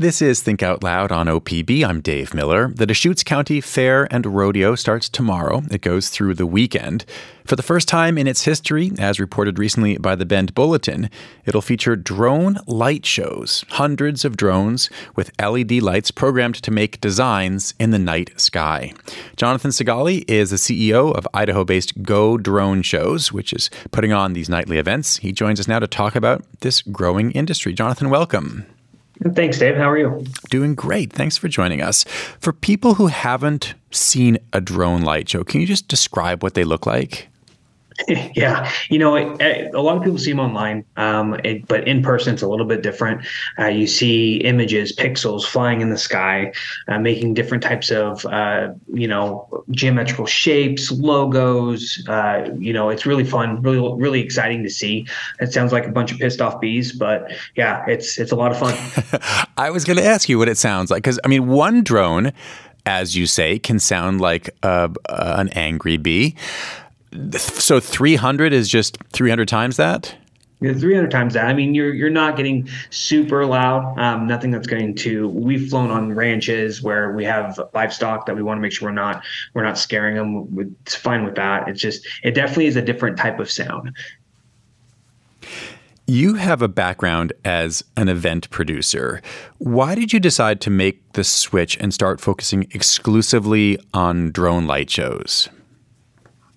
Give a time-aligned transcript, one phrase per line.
[0.00, 1.84] This is Think Out Loud on OPB.
[1.84, 2.72] I'm Dave Miller.
[2.74, 5.62] The Deschutes County Fair and Rodeo starts tomorrow.
[5.70, 7.04] It goes through the weekend.
[7.44, 11.10] For the first time in its history, as reported recently by the Bend Bulletin,
[11.44, 17.74] it'll feature drone light shows, hundreds of drones with LED lights programmed to make designs
[17.78, 18.94] in the night sky.
[19.36, 24.32] Jonathan Segali is the CEO of Idaho based Go Drone Shows, which is putting on
[24.32, 25.18] these nightly events.
[25.18, 27.74] He joins us now to talk about this growing industry.
[27.74, 28.64] Jonathan, welcome.
[29.34, 29.76] Thanks, Dave.
[29.76, 30.24] How are you?
[30.48, 31.12] Doing great.
[31.12, 32.04] Thanks for joining us.
[32.40, 36.64] For people who haven't seen a drone light show, can you just describe what they
[36.64, 37.29] look like?
[38.34, 41.86] yeah, you know, it, it, a lot of people see them online, um, it, but
[41.86, 43.24] in person it's a little bit different.
[43.58, 46.52] Uh, you see images, pixels flying in the sky,
[46.88, 52.04] uh, making different types of, uh, you know, geometrical shapes, logos.
[52.08, 55.06] Uh, you know, it's really fun, really, really exciting to see.
[55.40, 58.52] It sounds like a bunch of pissed off bees, but yeah, it's it's a lot
[58.52, 59.50] of fun.
[59.56, 62.32] I was going to ask you what it sounds like because I mean, one drone
[62.86, 66.34] as you say, can sound like a, an angry bee.
[67.36, 70.14] So 300 is just 300 times that?
[70.60, 71.46] Yeah, 300 times that.
[71.46, 73.98] I mean, you're you're not getting super loud.
[73.98, 75.28] Um, nothing that's going to.
[75.28, 78.94] We've flown on ranches where we have livestock that we want to make sure we're
[78.94, 80.76] not we're not scaring them.
[80.82, 81.66] It's fine with that.
[81.66, 83.92] It's just it definitely is a different type of sound.
[86.06, 89.22] You have a background as an event producer.
[89.58, 94.90] Why did you decide to make the switch and start focusing exclusively on drone light
[94.90, 95.48] shows?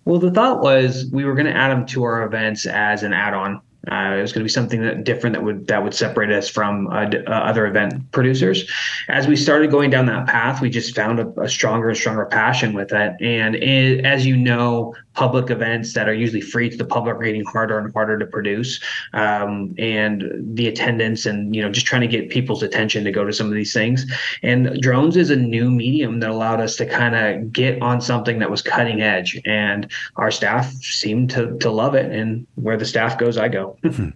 [0.05, 3.13] Well, the thought was we were going to add them to our events as an
[3.13, 3.61] add-on.
[3.91, 6.47] Uh, it was going to be something that different that would that would separate us
[6.47, 8.69] from uh, uh, other event producers.
[9.09, 12.25] As we started going down that path, we just found a, a stronger and stronger
[12.25, 13.13] passion with it.
[13.19, 17.23] And it, as you know, public events that are usually free to the public are
[17.23, 18.79] getting harder and harder to produce.
[19.11, 23.25] Um, and the attendance and you know just trying to get people's attention to go
[23.25, 24.09] to some of these things.
[24.43, 28.39] And drones is a new medium that allowed us to kind of get on something
[28.39, 29.41] that was cutting edge.
[29.43, 32.13] And our staff seemed to to love it.
[32.13, 33.72] And where the staff goes, I go.
[33.81, 34.09] Hmm.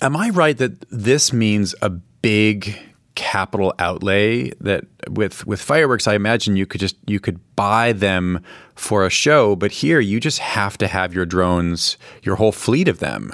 [0.00, 2.78] Am I right that this means a big
[3.14, 8.42] capital outlay that with with fireworks I imagine you could just you could buy them
[8.74, 12.88] for a show but here you just have to have your drones your whole fleet
[12.88, 13.32] of them?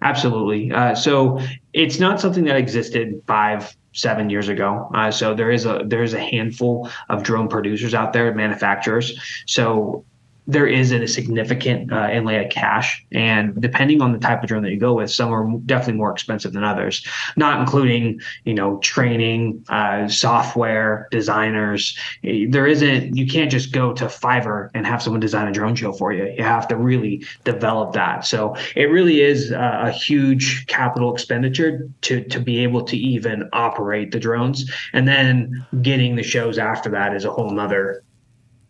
[0.00, 0.70] Absolutely.
[0.70, 1.40] Uh, so
[1.72, 4.88] it's not something that existed five seven years ago.
[4.94, 9.18] Uh, so there is a there is a handful of drone producers out there manufacturers.
[9.46, 10.04] So
[10.48, 13.04] there is a significant uh, inlay of cash.
[13.12, 16.10] And depending on the type of drone that you go with, some are definitely more
[16.10, 21.96] expensive than others, not including, you know, training, uh, software, designers.
[22.22, 25.92] There isn't, you can't just go to Fiverr and have someone design a drone show
[25.92, 26.32] for you.
[26.34, 28.24] You have to really develop that.
[28.24, 33.50] So it really is a, a huge capital expenditure to, to be able to even
[33.52, 34.70] operate the drones.
[34.94, 38.02] And then getting the shows after that is a whole nother,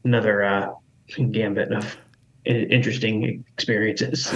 [0.02, 0.70] another, uh,
[1.16, 1.96] gambit of
[2.44, 4.32] interesting experiences.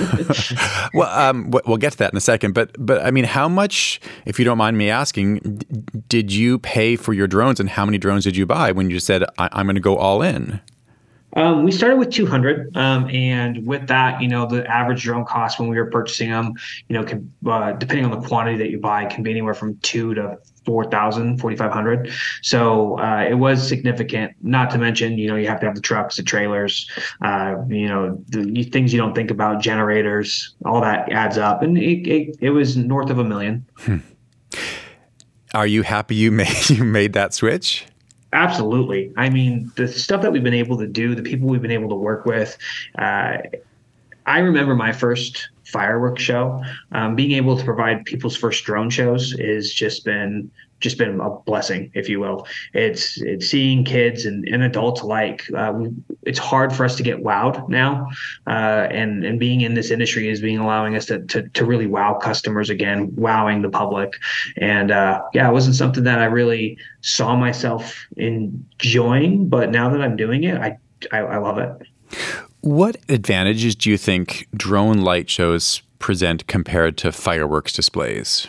[0.95, 4.01] well, um, we'll get to that in a second, but but I mean, how much,
[4.27, 5.63] if you don't mind me asking,
[6.09, 9.01] did you pay for your drones, and how many drones did you buy when you
[9.01, 10.61] said I- am going to go all in?
[11.35, 15.59] Um, we started with 200, um, and with that, you know, the average drone cost
[15.59, 16.53] when we were purchasing them,
[16.89, 19.79] you know, can, uh, depending on the quantity that you buy, can be anywhere from
[19.79, 22.13] two to 4,000, 4,500.
[22.43, 24.33] So uh, it was significant.
[24.43, 26.89] Not to mention, you know, you have to have the trucks, the trailers,
[27.21, 31.79] uh, you know, the things you don't think about, generators, all that adds up, and
[31.79, 33.65] it it, it was north of a million.
[33.79, 33.99] Hmm.
[35.55, 37.87] Are you happy you made you made that switch?
[38.33, 39.13] Absolutely.
[39.17, 41.91] I mean, the stuff that we've been able to do, the people we've been able
[41.91, 42.57] to work with.
[42.99, 43.39] Uh,
[44.25, 46.63] I remember my first fireworks show.
[46.93, 50.51] Um, being able to provide people's first drone shows has just been
[50.83, 52.47] just been a blessing, if you will.
[52.75, 55.45] It's it's seeing kids and, and adults alike.
[55.57, 55.85] Uh,
[56.23, 58.09] it's hard for us to get wowed now,
[58.47, 61.87] uh, and and being in this industry is being allowing us to, to to really
[61.87, 64.19] wow customers again, wowing the public.
[64.57, 70.03] And uh, yeah, it wasn't something that I really saw myself enjoying, but now that
[70.03, 70.79] I'm doing it, I
[71.13, 71.71] I, I love it.
[72.63, 78.47] What advantages do you think drone light shows present compared to fireworks displays?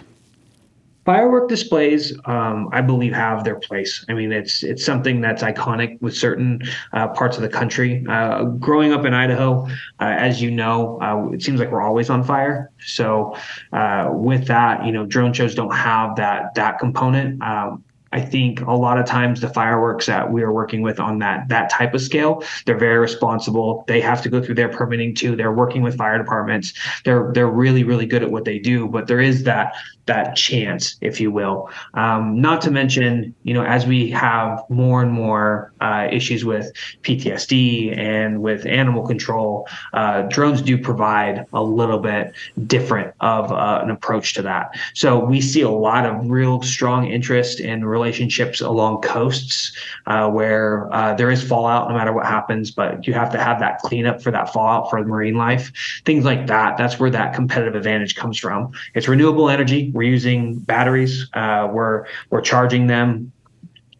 [1.03, 4.05] Firework displays, um, I believe, have their place.
[4.07, 6.61] I mean, it's it's something that's iconic with certain
[6.93, 8.05] uh, parts of the country.
[8.07, 9.69] Uh, growing up in Idaho, uh,
[9.99, 12.69] as you know, uh, it seems like we're always on fire.
[12.85, 13.35] So,
[13.73, 17.41] uh, with that, you know, drone shows don't have that that component.
[17.41, 17.83] Um,
[18.13, 21.49] I think a lot of times the fireworks that we are working with on that
[21.49, 23.83] that type of scale, they're very responsible.
[23.87, 25.35] They have to go through their permitting too.
[25.35, 26.73] They're working with fire departments.
[27.03, 28.87] They're they're really really good at what they do.
[28.87, 31.69] But there is that that chance, if you will.
[31.93, 36.71] Um, not to mention, you know, as we have more and more uh, issues with
[37.03, 42.33] PTSD and with animal control, uh, drones do provide a little bit
[42.67, 44.71] different of uh, an approach to that.
[44.93, 49.75] So we see a lot of real strong interest in relationships along coasts
[50.05, 53.59] uh, where uh, there is fallout no matter what happens, but you have to have
[53.59, 55.71] that cleanup for that fallout for marine life,
[56.05, 56.77] things like that.
[56.77, 58.71] That's where that competitive advantage comes from.
[58.93, 61.29] It's renewable energy we're using batteries.
[61.33, 63.31] Uh, we're we're charging them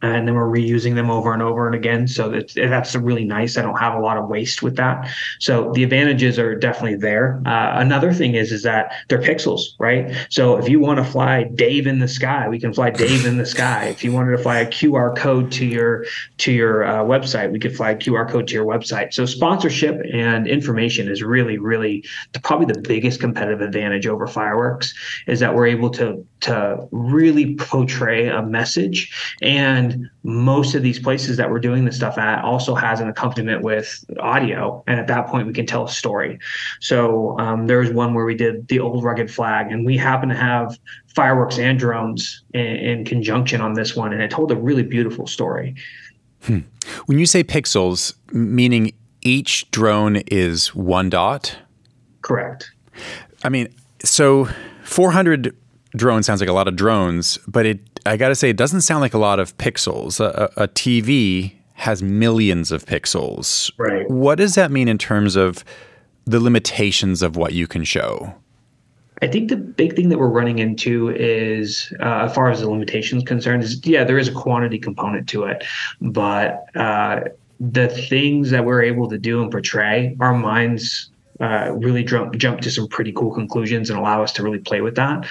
[0.04, 2.08] and then we're reusing them over and over and again.
[2.08, 3.58] So that's, that's really nice.
[3.58, 5.10] I don't have a lot of waste with that.
[5.40, 7.42] So the advantages are definitely there.
[7.46, 10.14] Uh, another thing is is that they're pixels, right?
[10.30, 13.38] So if you want to fly Dave in the sky, we can fly Dave in
[13.38, 13.86] the sky.
[13.86, 16.06] If you wanted to fly a QR code to your
[16.40, 19.14] to your uh, website, we could fly a QR code to your website.
[19.14, 22.04] So sponsorship and information is really really
[22.44, 24.94] probably the biggest competitive advantage over fireworks
[25.28, 29.93] is that we're able to to really portray a message and
[30.24, 34.04] most of these places that we're doing this stuff at also has an accompaniment with
[34.20, 34.84] audio.
[34.88, 36.40] And at that point we can tell a story.
[36.80, 40.30] So um, there was one where we did the old rugged flag and we happen
[40.30, 44.56] to have fireworks and drones in, in conjunction on this one and it told a
[44.56, 45.76] really beautiful story.
[46.44, 46.60] Hmm.
[47.06, 48.92] when you say pixels meaning
[49.22, 51.58] each drone is one dot?
[52.22, 52.70] Correct.
[53.44, 53.74] I mean
[54.04, 54.50] so
[54.84, 55.56] 400
[55.96, 58.82] drones sounds like a lot of drones, but it I got to say it doesn't
[58.82, 60.20] sound like a lot of pixels.
[60.20, 63.72] A, a, TV has millions of pixels.
[63.78, 64.10] Right.
[64.10, 65.64] What does that mean in terms of
[66.26, 68.34] the limitations of what you can show?
[69.22, 72.70] I think the big thing that we're running into is, uh, as far as the
[72.70, 75.64] limitations concerned, is yeah, there is a quantity component to it,
[76.02, 77.22] but uh,
[77.60, 81.10] the things that we're able to do and portray, our minds
[81.40, 84.82] uh, really jump jump to some pretty cool conclusions and allow us to really play
[84.82, 85.26] with that.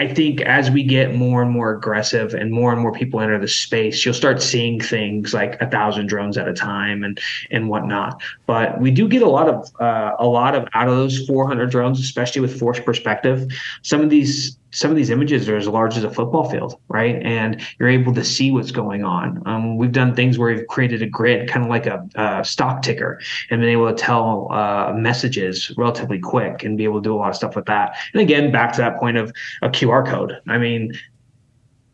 [0.00, 3.38] I think as we get more and more aggressive and more and more people enter
[3.38, 7.20] the space, you'll start seeing things like a thousand drones at a time and
[7.50, 8.22] and whatnot.
[8.46, 11.70] But we do get a lot of uh, a lot of out of those 400
[11.70, 13.46] drones, especially with force perspective.
[13.82, 17.20] Some of these some of these images are as large as a football field, right?
[17.22, 19.42] And you're able to see what's going on.
[19.46, 22.82] Um, we've done things where we've created a grid, kind of like a, a, stock
[22.82, 23.20] ticker,
[23.50, 27.18] and been able to tell uh, messages relatively quick and be able to do a
[27.18, 27.96] lot of stuff with that.
[28.12, 29.32] And again, back to that point of
[29.62, 30.40] a QR code.
[30.48, 30.92] I mean,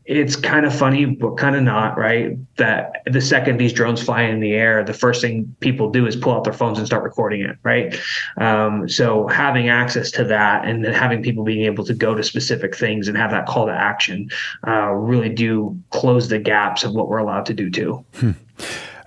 [0.07, 2.37] it's kind of funny, but kind of not, right?
[2.57, 6.15] That the second these drones fly in the air, the first thing people do is
[6.15, 7.99] pull out their phones and start recording it, right?
[8.37, 12.23] Um, so having access to that and then having people being able to go to
[12.23, 14.31] specific things and have that call to action
[14.67, 18.05] uh, really do close the gaps of what we're allowed to do too.
[18.15, 18.31] Hmm.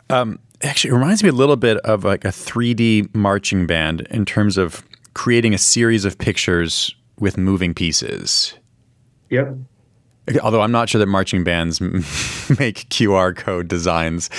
[0.10, 4.26] Um, actually, it reminds me a little bit of like a 3D marching band in
[4.26, 8.56] terms of creating a series of pictures with moving pieces.
[9.30, 9.56] Yep.
[10.42, 14.30] Although I'm not sure that marching bands make QR code designs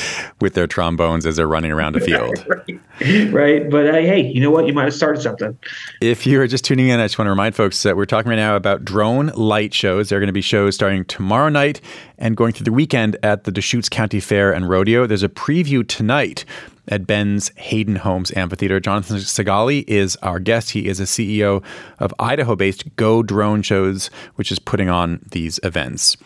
[0.40, 2.44] with their trombones as they're running around a field.
[3.00, 3.32] right.
[3.32, 3.70] right.
[3.70, 4.66] But uh, hey, you know what?
[4.66, 5.58] You might have started something.
[6.00, 8.30] If you are just tuning in, I just want to remind folks that we're talking
[8.30, 10.08] right now about drone light shows.
[10.08, 11.80] There are going to be shows starting tomorrow night
[12.18, 15.06] and going through the weekend at the Deschutes County Fair and Rodeo.
[15.06, 16.44] There's a preview tonight
[16.90, 18.80] at Bend's Hayden Homes Amphitheater.
[18.80, 20.70] Jonathan Segali is our guest.
[20.70, 21.62] He is a CEO
[21.98, 26.16] of Idaho based Go Drone Shows, which is putting on these events.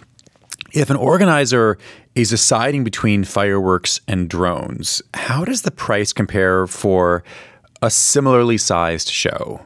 [0.72, 1.78] If an organizer
[2.14, 7.22] is deciding between fireworks and drones, how does the price compare for
[7.80, 9.60] a similarly sized show?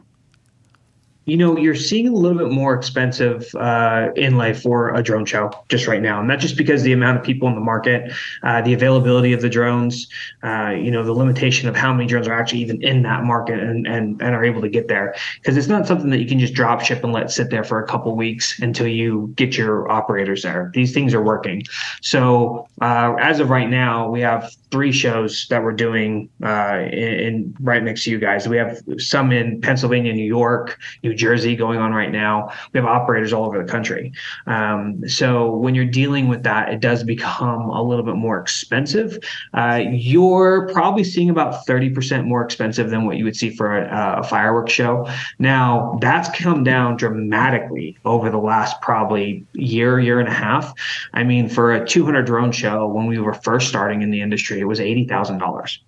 [1.29, 5.51] You know, you're seeing a little bit more expensive uh, inlay for a drone show
[5.69, 6.19] just right now.
[6.21, 8.11] And that's just because the amount of people in the market,
[8.43, 10.09] uh, the availability of the drones,
[10.43, 13.61] uh, you know, the limitation of how many drones are actually even in that market
[13.61, 15.15] and, and, and are able to get there.
[15.35, 17.79] Because it's not something that you can just drop ship and let sit there for
[17.79, 20.71] a couple weeks until you get your operators there.
[20.73, 21.63] These things are working.
[22.01, 27.13] So uh, as of right now, we have three shows that we're doing uh, in,
[27.21, 28.49] in right next to you guys.
[28.49, 32.51] We have some in Pennsylvania, New York, New Jersey going on right now.
[32.73, 34.13] We have operators all over the country.
[34.47, 39.19] Um, so when you're dealing with that, it does become a little bit more expensive.
[39.53, 44.21] Uh, you're probably seeing about 30% more expensive than what you would see for a,
[44.21, 45.09] a fireworks show.
[45.39, 50.73] Now, that's come down dramatically over the last probably year, year and a half.
[51.13, 54.61] I mean, for a 200 drone show, when we were first starting in the industry,
[54.61, 55.79] it was $80,000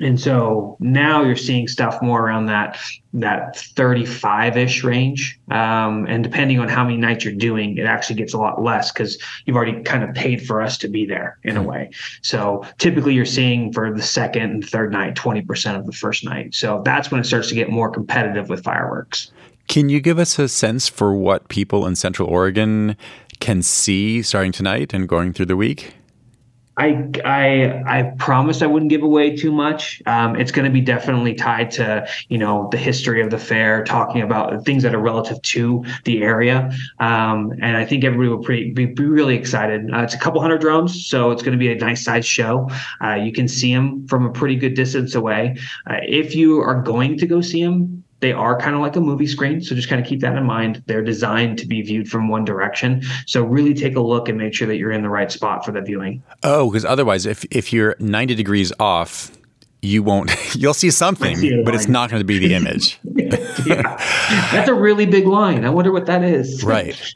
[0.00, 2.78] and so now you're seeing stuff more around that
[3.12, 8.34] that 35ish range um, and depending on how many nights you're doing it actually gets
[8.34, 11.56] a lot less because you've already kind of paid for us to be there in
[11.56, 11.68] a hmm.
[11.68, 11.90] way
[12.22, 16.54] so typically you're seeing for the second and third night 20% of the first night
[16.54, 19.32] so that's when it starts to get more competitive with fireworks
[19.68, 22.96] Can you give us a sense for what people in Central Oregon
[23.40, 25.94] can see starting tonight and going through the week?
[26.78, 30.02] I I I promised I wouldn't give away too much.
[30.04, 33.82] Um, it's going to be definitely tied to you know the history of the fair,
[33.84, 38.42] talking about things that are relative to the area, um, and I think everybody will
[38.42, 39.90] pretty, be, be really excited.
[39.92, 42.68] Uh, it's a couple hundred drones, so it's going to be a nice size show.
[43.02, 45.56] Uh, you can see them from a pretty good distance away.
[45.88, 49.00] Uh, if you are going to go see them, they are kind of like a
[49.00, 49.60] movie screen.
[49.60, 50.82] So just kind of keep that in mind.
[50.86, 53.02] They're designed to be viewed from one direction.
[53.26, 55.72] So really take a look and make sure that you're in the right spot for
[55.72, 56.22] the viewing.
[56.42, 59.36] Oh, because otherwise, if, if you're 90 degrees off,
[59.82, 62.98] you won't, you'll see something, see but it's not going to be the image.
[63.04, 63.96] yeah.
[64.52, 65.64] That's a really big line.
[65.64, 66.64] I wonder what that is.
[66.64, 67.14] right.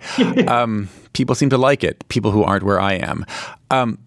[0.49, 3.25] Um, people seem to like it, people who aren't where I am.
[3.71, 3.99] Um,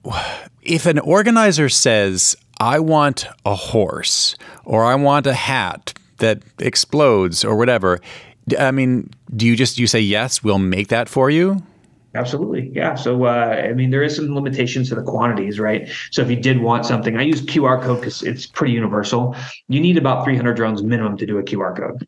[0.62, 7.46] if an organizer says, I want a horse or I want a hat that explodes
[7.46, 8.00] or whatever.
[8.58, 11.62] I mean, do you just you say yes, we'll make that for you?
[12.16, 12.72] Absolutely.
[12.74, 12.94] Yeah.
[12.96, 15.90] So, uh, I mean, there is some limitations to the quantities, right?
[16.12, 19.36] So, if you did want something, I use QR code because it's pretty universal.
[19.68, 22.08] You need about 300 drones minimum to do a QR code.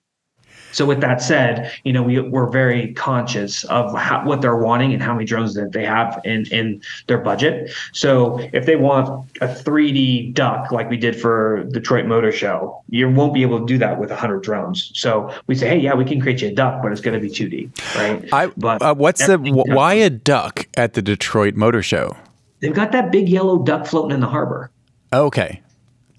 [0.76, 4.92] So with that said, you know, we, we're very conscious of how, what they're wanting
[4.92, 7.72] and how many drones that they have in, in their budget.
[7.94, 13.10] So if they want a 3D duck like we did for Detroit Motor Show, you
[13.10, 14.92] won't be able to do that with 100 drones.
[14.94, 17.26] So we say, hey, yeah, we can create you a duck, but it's going to
[17.26, 18.34] be 2D, right?
[18.34, 22.18] I, but uh, what's the why a duck at the Detroit Motor Show?
[22.60, 24.72] They've got that big yellow duck floating in the harbor.
[25.14, 25.62] Okay.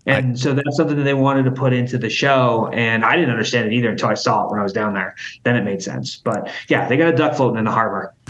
[0.06, 2.70] And so that's something that they wanted to put into the show.
[2.72, 5.16] And I didn't understand it either until I saw it when I was down there.
[5.42, 6.16] Then it made sense.
[6.16, 8.14] But yeah, they got a duck floating in the harbor.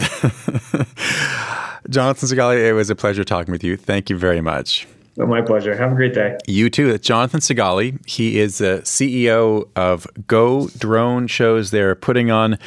[1.89, 3.77] Jonathan Segali, it was a pleasure talking with you.
[3.77, 4.87] Thank you very much.
[5.17, 5.75] Well, my pleasure.
[5.75, 6.37] Have a great day.
[6.45, 6.91] You too.
[6.91, 7.97] It's Jonathan Segali.
[8.07, 11.71] He is the CEO of Go Drone Shows.
[11.71, 12.59] They're putting on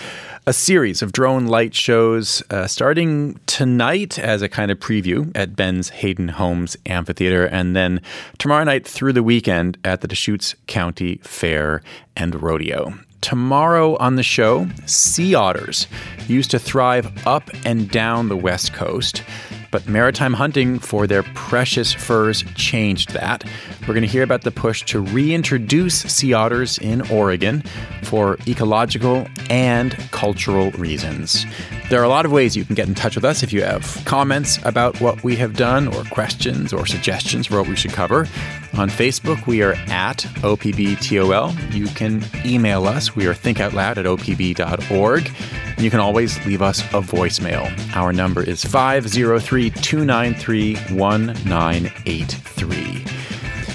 [0.49, 5.54] a series of drone light shows uh, starting tonight as a kind of preview at
[5.54, 8.00] Bend's Hayden Homes Amphitheater, and then
[8.38, 11.83] tomorrow night through the weekend at the Deschutes County Fair
[12.16, 12.95] and Rodeo.
[13.21, 15.87] Tomorrow on the show, sea otters
[16.26, 19.23] used to thrive up and down the West Coast.
[19.71, 23.45] But maritime hunting for their precious furs changed that.
[23.83, 27.62] We're going to hear about the push to reintroduce sea otters in Oregon
[28.03, 31.47] for ecological and cultural reasons.
[31.91, 33.65] There are a lot of ways you can get in touch with us if you
[33.65, 37.91] have comments about what we have done, or questions or suggestions for what we should
[37.91, 38.29] cover.
[38.75, 41.75] On Facebook, we are at OPBTOL.
[41.75, 43.17] You can email us.
[43.17, 45.33] We are thinkoutloud at opb.org.
[45.75, 47.69] And you can always leave us a voicemail.
[47.97, 53.05] Our number is 503 293 1983.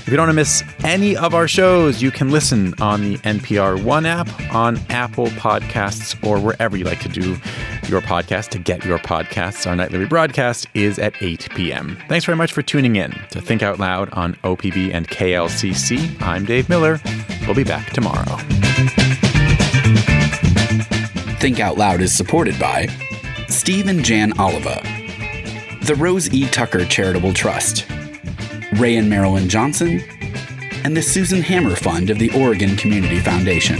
[0.05, 3.17] If you don't want to miss any of our shows, you can listen on the
[3.17, 7.35] NPR One app, on Apple Podcasts, or wherever you like to do
[7.89, 9.67] your podcast to get your podcasts.
[9.67, 11.97] Our nightly rebroadcast is at 8 p.m.
[12.07, 16.21] Thanks very much for tuning in to Think Out Loud on OPB and KLCC.
[16.21, 16.99] I'm Dave Miller.
[17.41, 18.37] We'll be back tomorrow.
[21.39, 22.87] Think Out Loud is supported by
[23.49, 24.81] Steve and Jan Oliva,
[25.83, 26.47] the Rose E.
[26.47, 27.85] Tucker Charitable Trust,
[28.73, 30.01] Ray and Marilyn Johnson,
[30.83, 33.79] and the Susan Hammer Fund of the Oregon Community Foundation.